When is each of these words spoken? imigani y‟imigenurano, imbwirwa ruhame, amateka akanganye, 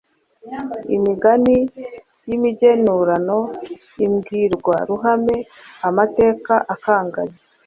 imigani 0.95 1.57
y‟imigenurano, 2.27 3.37
imbwirwa 4.05 4.75
ruhame, 4.89 5.37
amateka 5.87 6.53
akanganye, 6.73 7.37